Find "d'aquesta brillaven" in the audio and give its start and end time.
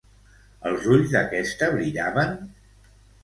1.11-2.35